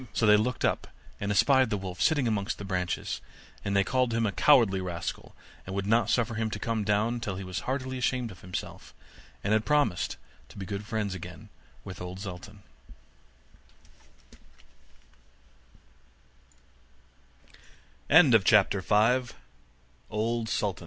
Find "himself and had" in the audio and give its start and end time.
8.41-9.63